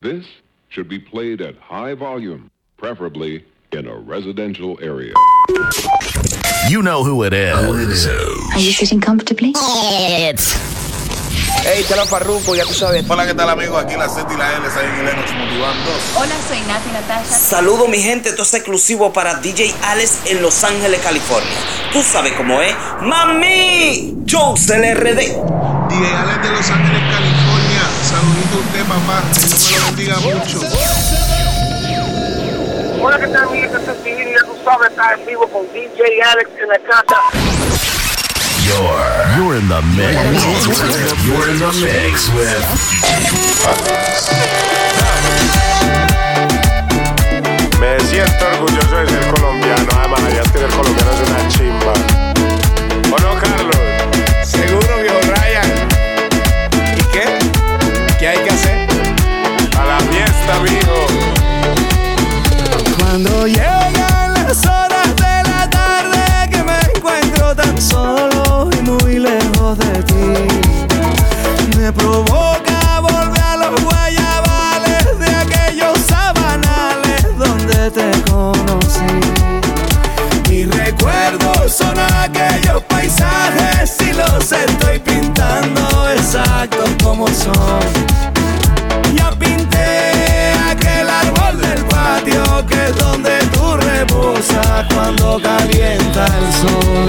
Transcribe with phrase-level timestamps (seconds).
[0.00, 0.24] This
[0.68, 5.12] should be played at high volume, preferably in a residential area.
[6.68, 8.06] You know who it is.
[8.06, 9.54] Are you sitting comfortably?
[9.56, 10.54] It's.
[11.64, 13.10] Hey, te Farruco, ya tú sabes.
[13.10, 13.82] Hola, ¿qué tal, amigos?
[13.82, 15.90] Aquí la Z y la L, en Lennox Motivando.
[16.14, 17.24] Hola, soy Nati Natasha.
[17.24, 18.28] Saludo, mi gente.
[18.28, 21.58] Esto es exclusivo para DJ Alex en Los Ángeles, California.
[21.92, 22.72] Tú sabes cómo es.
[23.02, 24.14] ¡Mami!
[24.30, 25.34] Jones LRD.
[25.88, 27.27] DJ Alex de Los Ángeles, California.
[28.58, 29.22] usted, mamá.
[29.32, 30.60] Dios me lo bendiga mucho.
[33.00, 33.68] Hola, ¿qué tal, mi ya
[34.44, 37.16] tú sabes, está en vivo con DJ Alex en la casa.
[38.66, 38.82] You're,
[39.36, 40.12] you're in the mix.
[41.24, 42.64] You're in the mix with.
[95.08, 97.07] cuando calienta el sol.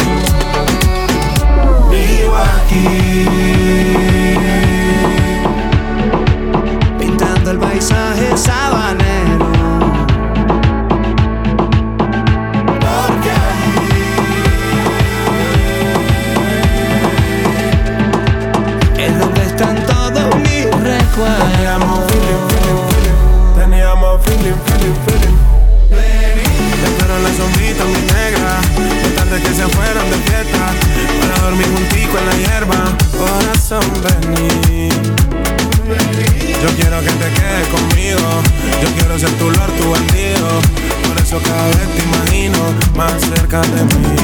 [43.00, 44.16] más cerca de mí.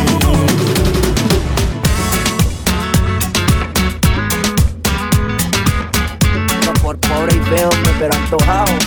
[6.84, 8.84] por pobre y feo, pero antojado.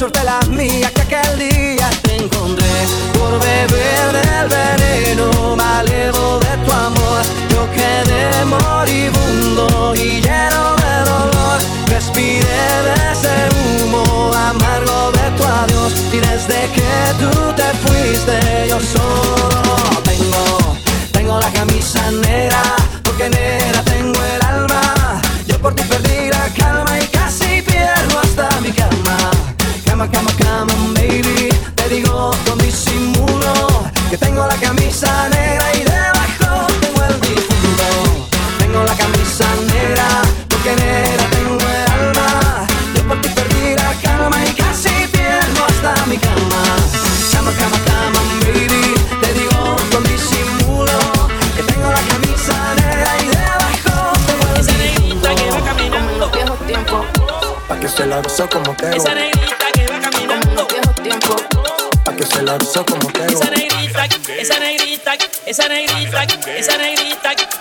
[0.00, 1.59] suerte la mía que aquel día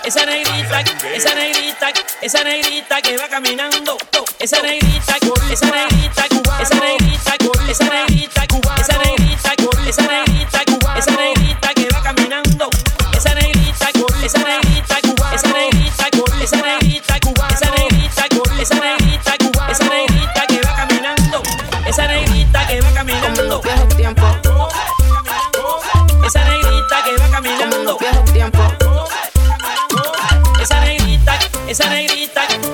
[0.09, 0.81] esa negrita,
[1.13, 3.95] esa negrita, esa negrita que va caminando,
[4.39, 5.17] esa negrita,
[5.51, 6.25] esa negrita,
[6.63, 7.35] esa negrita,
[7.69, 8.43] esa negrita,
[8.79, 9.53] esa negrita,
[9.87, 10.63] esa negrita,
[10.97, 12.69] esa negrita que va caminando,
[13.15, 13.89] esa negrita,
[14.25, 14.97] esa negrita,
[15.35, 16.07] esa negrita,
[16.41, 17.15] esa negrita,
[17.53, 18.15] esa negrita,
[18.59, 19.35] esa negrita,
[19.69, 21.43] esa negrita que va caminando,
[21.85, 23.61] esa negrita que va caminando.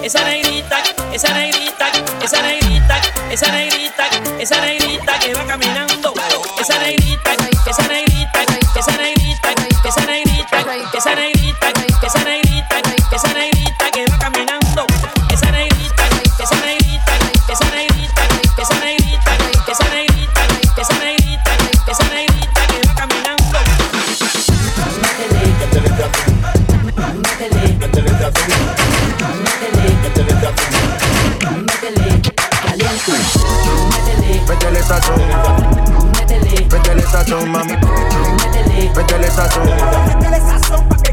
[0.06, 0.78] esa negrita,
[1.12, 1.88] esa negrita,
[2.22, 3.65] esa negrita, esa negrita.
[37.86, 38.92] Mami.
[38.96, 39.66] Métele sazón.
[40.08, 41.05] Métele sazón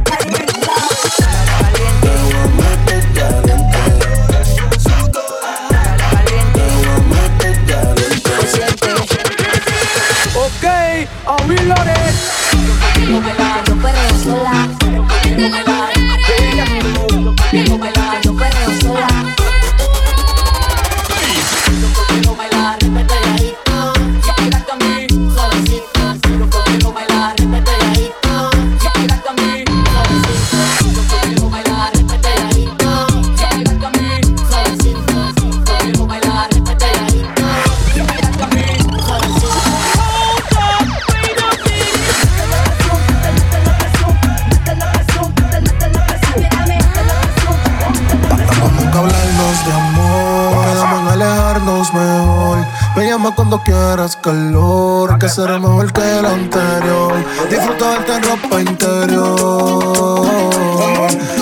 [53.23, 55.19] llama cuando quieras calor.
[55.19, 57.13] Que será mejor que el anterior.
[57.49, 60.27] Disfruta verte en ropa interior.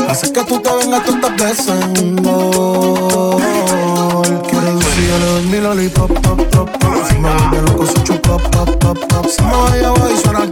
[0.08, 3.42] Hace que tú te vengas tantas veces en un gol.
[4.48, 6.94] Quiero decir, yo le doy mi lollipop, pop, pop, pop.
[7.08, 9.26] Si me vuelve loco, se chupa, pop, pop, pop.
[9.26, 10.48] Si me vaya, voy a sonar.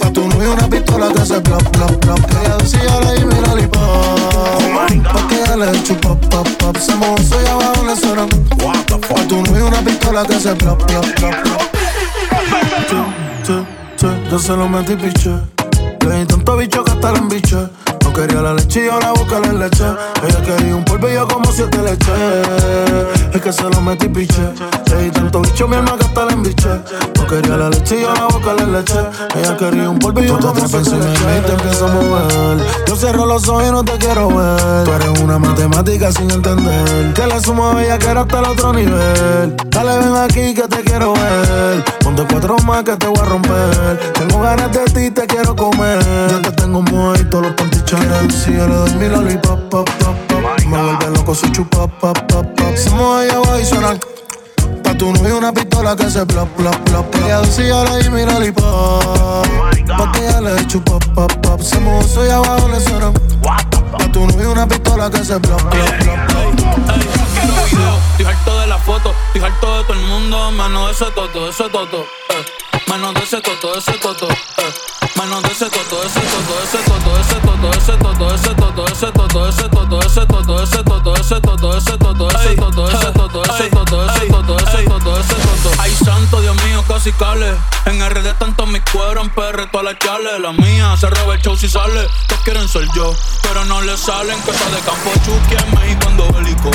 [0.00, 2.20] Pa' tu novio una pistola que plop, plop, plop.
[2.26, 5.33] Que ella decía, le di mi lollipop.
[5.54, 6.76] Que le chupa, pop, pop.
[6.78, 8.26] Se mojó, soy abajo, le suena.
[9.08, 11.34] Pa' tu novio una pistola que se plop, plop, plop.
[12.88, 12.96] Che,
[13.44, 13.64] che,
[13.96, 15.30] che, yo se lo metí piche.
[16.00, 17.68] Le di tanto bicho que hasta la embiche.
[18.02, 19.84] No quería la leche y yo la boca le leche.
[20.26, 22.10] Ella quería un polvo y yo como siete leche.
[23.44, 24.40] Que se lo metí piche.
[24.88, 26.66] Le tanto bicho mi alma hasta la embiche.
[27.14, 28.98] No quería la leche y yo la boca le leche.
[29.36, 31.38] Ella quería un polvo y yo como siete leche.
[31.38, 32.66] Y te empiezo a mover.
[32.86, 34.84] Yo cierro los ojos y no te quiero ver.
[34.84, 37.12] Tú eres una matemática sin entender.
[37.12, 39.56] Que le sumo a ella que era hasta el otro nivel.
[39.68, 41.84] Dale, ven aquí que te quiero ver.
[42.02, 44.12] Ponte cuatro más que te voy a romper.
[44.14, 45.98] Tengo ganas de ti, te quiero comer.
[46.30, 46.82] Yo te tengo
[47.30, 48.34] todos los pantichones.
[48.34, 50.23] Si yo le doy mi lollipop, pop, pop, pop.
[50.66, 52.76] Me vuelve loco su chupa, pop, pop, pop.
[52.76, 53.98] Se mueve ella va y suena.
[54.82, 57.14] Pa' tu novio una pistola que se plop, plop, plop.
[57.16, 59.46] Ella decía le di mi lollipop.
[59.96, 61.60] Pa' que ella le chupa, pop, pop.
[61.60, 63.12] Se mueve soy abajo, le suena.
[63.42, 65.88] Pa' tu novio una pistola que se plop, plop.
[67.34, 70.92] Quiero video, estoy harto de la foto, estoy harto de todo el mundo, menos de
[70.92, 72.44] ese toto, ese toto, eh.
[72.90, 74.93] Menos de ese toto, ese toto, eh.
[75.24, 79.10] Menos de ese toto, ese toto, ese toto, ese toto, ese toto, ese toto, ese
[79.12, 83.42] toto, ese toto, ese toto, ese toto, ese toto, ese toto, ese toto, ese toto,
[83.42, 85.70] ese toto, ese toto, ese toto, ese toto.
[85.80, 87.54] Ay santo, Dios mío, casi cale.
[87.86, 90.38] En RD tanto mis cueros, en PR todas las chales.
[90.40, 92.06] La mía se roba el show si sale.
[92.28, 94.38] Todos quieren ser yo, pero no le salen.
[94.42, 96.70] Cosa de campo chuki en México ando bélico.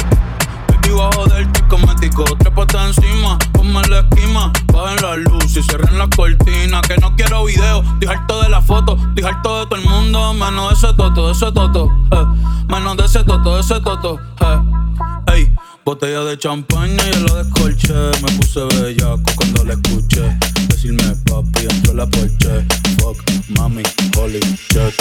[0.89, 2.23] Baby, a joderte cosmético.
[2.39, 4.51] Trépate encima, ponme la esquima.
[4.73, 6.81] Bajen la luz y cierren la cortina.
[6.81, 8.97] Que no quiero video, estoy harto de la foto.
[9.09, 11.91] Estoy harto de todo el mundo, menos de ese toto, de ese toto.
[12.11, 12.25] Eh.
[12.67, 14.19] Menos de ese toto, de ese toto.
[14.41, 15.33] Eh.
[15.33, 15.55] Ey,
[15.85, 17.93] botella de champaña y la descolché.
[17.93, 20.37] Me puse bellaco cuando la escuché.
[20.67, 22.65] Decirme papi, entró la porche.
[22.99, 23.17] Fuck,
[23.49, 23.83] mami,
[24.17, 24.93] holy shit.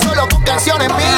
[0.00, 1.11] solo con canciones mías.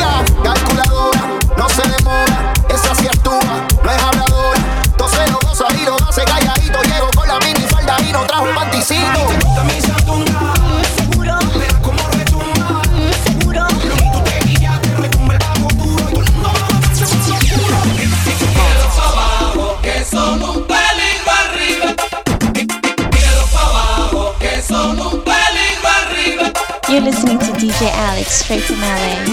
[28.44, 29.24] straight LA.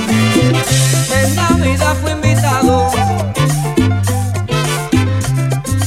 [1.19, 2.87] En Navidad fui invitado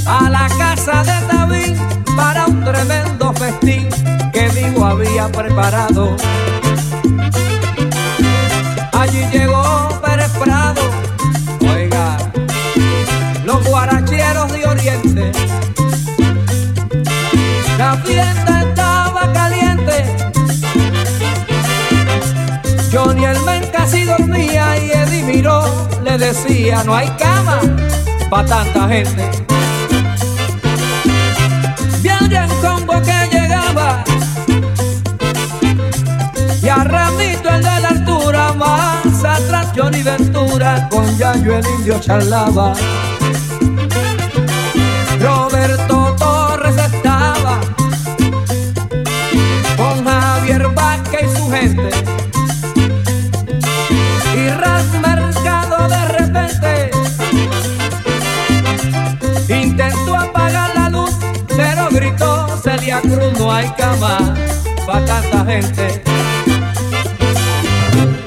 [0.07, 1.77] a la casa de David
[2.17, 3.89] para un tremendo festín
[4.33, 6.17] que Digo había preparado.
[26.35, 27.61] decía, no hay cama
[28.29, 29.31] para tanta gente.
[32.03, 34.05] Vi en combo que llegaba
[36.63, 42.01] y a Ramito el de la altura, más atrás Johnny Ventura con Yayo el indio
[42.01, 42.75] charlaba.
[45.21, 47.61] Roberto Torres estaba
[49.77, 52.14] con Javier Vázquez y su gente.
[63.45, 64.35] no hay cama
[64.87, 66.03] para tanta gente.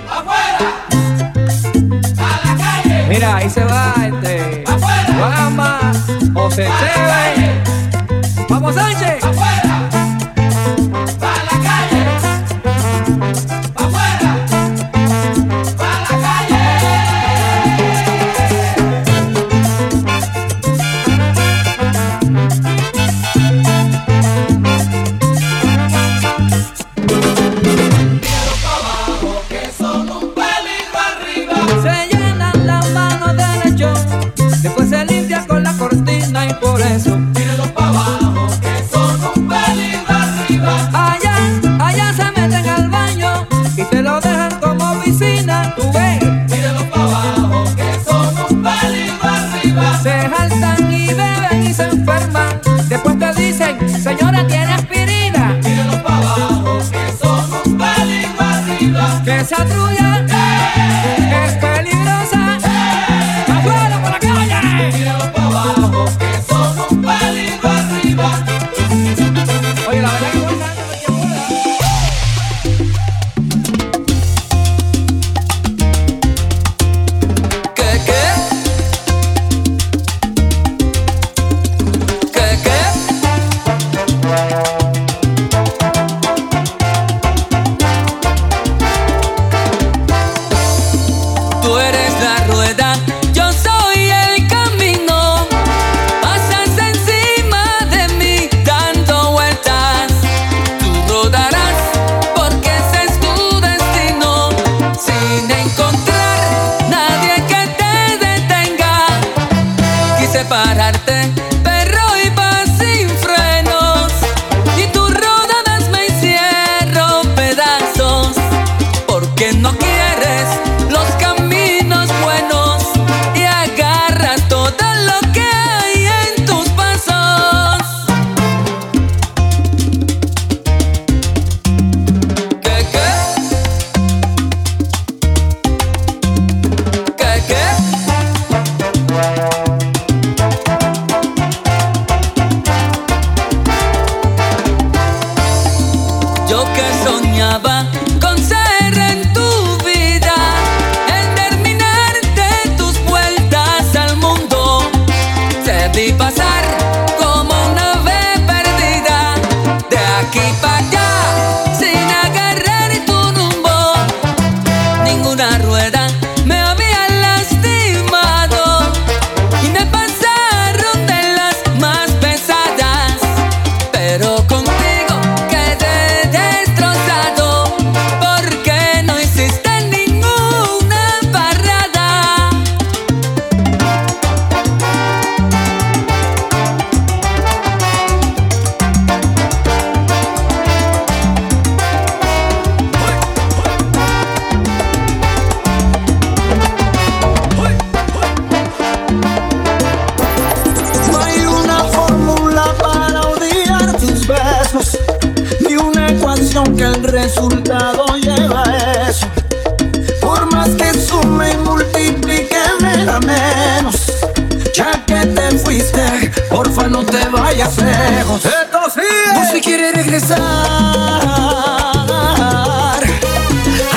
[0.09, 0.59] ¡Afuera!
[2.17, 3.05] ¡A la calle!
[3.09, 4.63] Mira, ahí se va este.
[4.67, 5.15] ¡Afuera!
[5.17, 5.91] Guama,
[6.36, 7.63] José Chévere.
[8.47, 9.24] ¡Vamos, Sánchez!
[9.24, 9.47] ¡Afuera!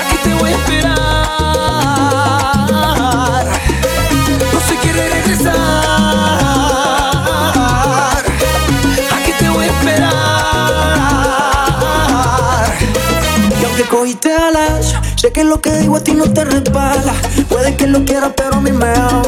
[0.00, 0.90] Aquí te voy a esperar,
[4.52, 5.56] no sé quién regresar.
[9.16, 10.10] Aquí te voy a esperar,
[13.60, 17.14] y aunque cogiste alas, sé que lo que digo a ti no te respalda.
[17.48, 19.22] Puede que lo quieras, pero a mí me da.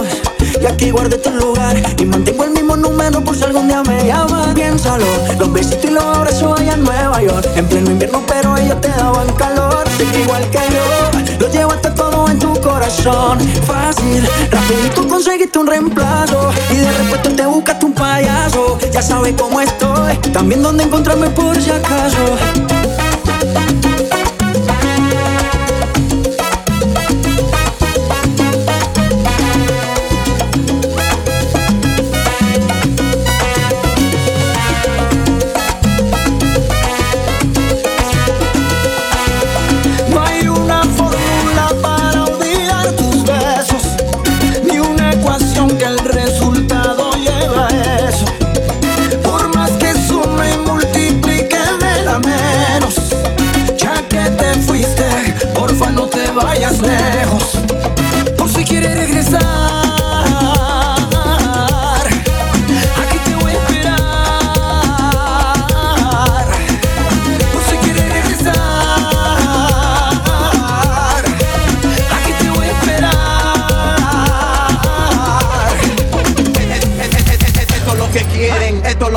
[0.63, 1.77] Y aquí guardé tu lugar.
[1.99, 4.55] Y mantengo el mismo número por si algún día me llamas.
[4.55, 5.05] Piénsalo,
[5.37, 7.49] los besitos y los abrazos allá en Nueva York.
[7.57, 9.85] En pleno invierno, pero ellos te daban calor.
[9.97, 13.41] Sé que igual que yo, lo llevaste todo en tu corazón.
[13.67, 16.51] Fácil, rapidito conseguiste un reemplazo.
[16.71, 18.79] Y de repente te buscaste un payaso.
[18.93, 22.37] Ya sabes cómo estoy, también dónde encontrarme por si acaso.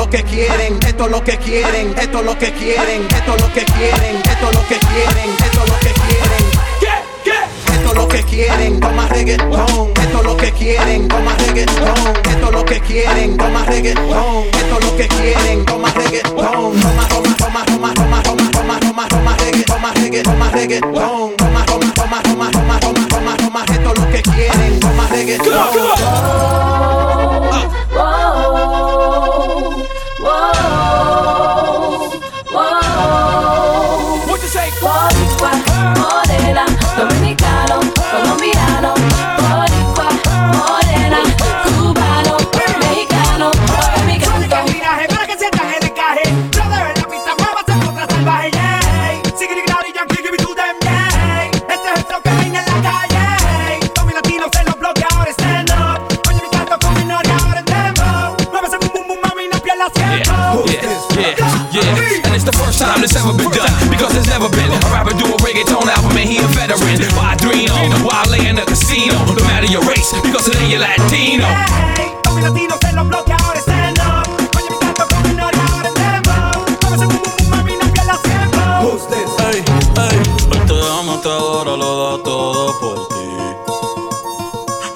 [0.06, 3.42] Lo que quieren, esto es lo que quieren, esto es lo que quieren, esto es
[3.42, 6.46] lo que quieren, esto es lo que quieren, esto es lo que quieren.
[7.74, 9.92] Esto es lo que quieren, toma reggaetón.
[10.00, 11.94] Esto es lo que quieren, toma reggaetón.
[12.30, 14.44] Esto es lo que quieren, toma reggaetón.
[14.52, 16.80] Esto es lo que quieren, toma reggaetón.
[16.80, 21.36] Toma, toma, toma, toma, toma, toma, toma, toma, toma reggaetón, toma reggaetón, toma reggaetón.
[21.36, 23.64] Toma, toma, toma, toma, toma, toma, toma, toma.
[23.64, 26.66] Esto es lo que quieren, toma reggaetón.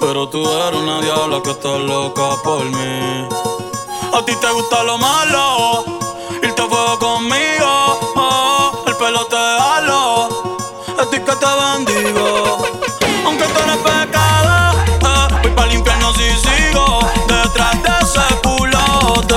[0.01, 3.27] Pero tú eres una diabla que está loca por mí.
[4.11, 5.85] A ti te gusta lo malo,
[6.41, 7.99] irte a fuego conmigo.
[8.15, 10.27] oh, el pelo te halo,
[10.99, 12.57] a ti que te bendigo.
[13.25, 19.35] Aunque tú eres pecado, eh, voy para infierno si sigo detrás de ese culote.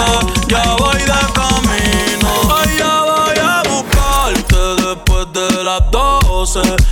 [0.48, 2.30] Ya voy de camino,
[2.78, 6.83] ya voy a buscarte después de las 12.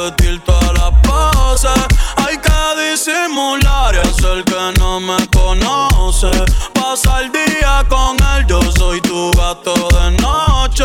[0.00, 1.70] Repetir todas las poses.
[2.16, 6.30] Hay que disimular y hacer que no me conoce.
[6.74, 10.84] Pasa el día con él, yo soy tu gato de noche.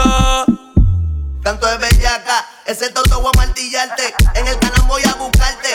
[1.44, 4.16] Tanto de bellaca, ese toto voy a martillarte.
[4.34, 5.70] En el canal voy a buscarte.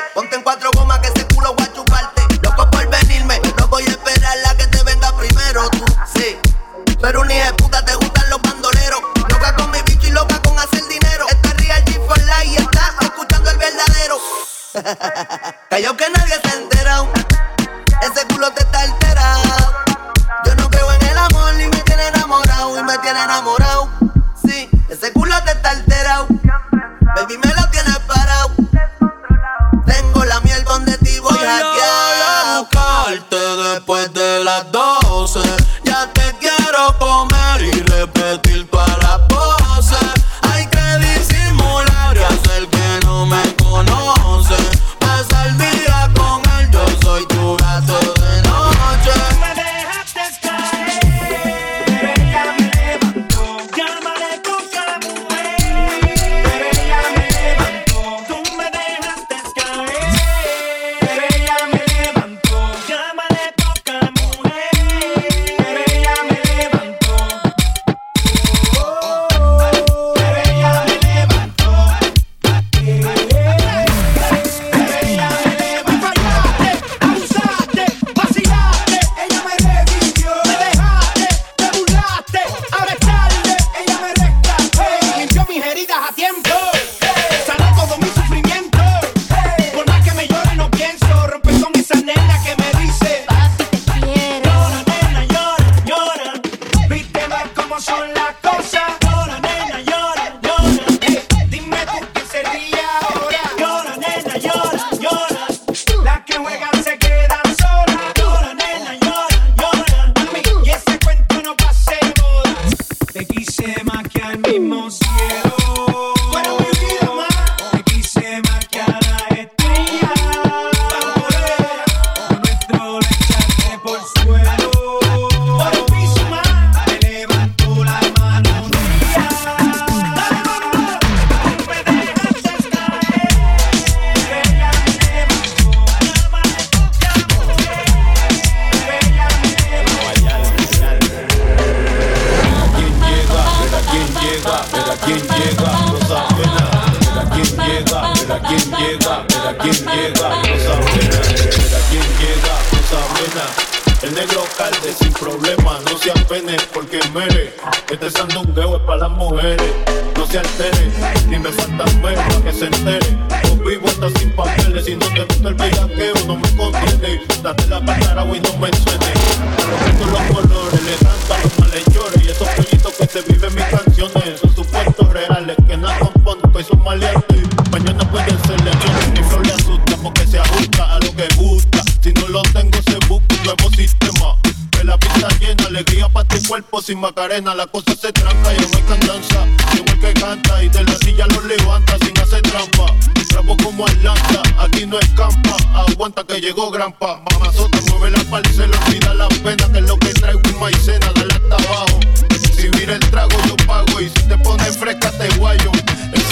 [173.10, 177.42] Se viven mis canciones son supuestos reales que no componen, pues son maleantes.
[177.72, 181.82] Mañana pueden ser lechones, mi flor le asusta porque se ajusta a lo que gusta.
[182.00, 184.36] Si no lo tengo, se busca un nuevo sistema.
[184.70, 187.54] Que la pista llena, alegría para tu cuerpo sin macarena.
[187.56, 189.46] La cosa se tranca y no hay cantanza.
[189.74, 192.94] Igual que canta y de la silla lo levanta sin hacer trampa.
[193.30, 195.56] Bravo como Atlanta, aquí no escampa.
[195.74, 197.22] Aguanta que llegó Grampa.
[197.32, 199.68] Mamazota, mueve la parcela, olvida la pena.
[199.72, 200.12] Que es lo que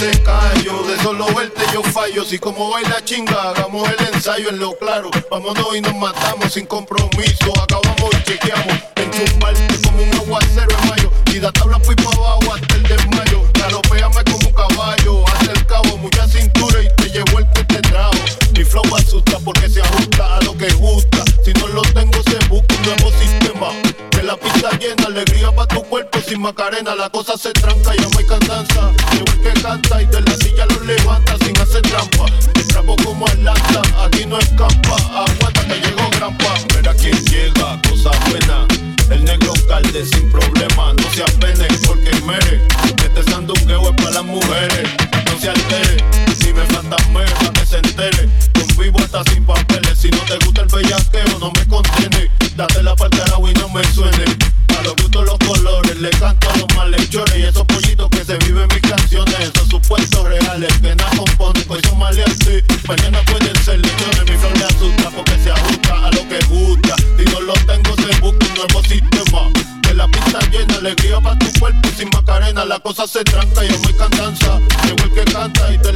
[0.01, 2.25] Ese callo, de solo verte yo fallo.
[2.25, 5.11] Si como baila chinga, hagamos el ensayo en lo claro.
[5.29, 7.53] Vámonos y nos matamos sin compromiso.
[7.61, 8.79] Acabamos y chequeamos.
[8.95, 11.13] Enchufarte como un aguacero en mayo.
[11.35, 13.43] Y da tabla fui pa' abajo hasta el desmayo.
[13.55, 15.25] Galopéame como un caballo.
[15.27, 18.13] Hasta el cabo, mucha cintura y te llevo el que te trajo.
[18.57, 21.25] Mi flow asusta porque se ajusta a lo que gusta.
[21.45, 23.71] Si no lo tengo, se busca un nuevo sistema.
[24.13, 25.83] Que la pista llena, alegría para tu
[26.29, 26.95] sin macarena.
[26.95, 28.93] La cosa se tranca, ya no hay cantanza.
[29.13, 32.27] Igual que canta y de la silla lo levanta sin hacer trampa.
[32.73, 34.97] Bravo como Atlanta, aquí no escapa.
[35.15, 36.55] Aguanta que llegó Grampa.
[36.77, 38.67] Mira quién llega, cosa buena.
[39.11, 41.68] El negro calde sin problema, no se apene
[56.77, 59.35] malhechores y esos pollitos que se viven mis canciones.
[59.41, 62.65] Esos supuestos reales que nada componen, pues son maleantes.
[62.87, 66.97] Mañana pueden ser lechones, mi flor le asusta porque se ajusta a lo que gusta.
[67.17, 69.51] Si no lo tengo, se busca un nuevo sistema.
[69.83, 72.65] Que la pista llena, alegría para tu cuerpo sin macarena.
[72.65, 74.61] La cosa se tranca y no hay cantanza.
[74.85, 75.93] Llegó el que canta y de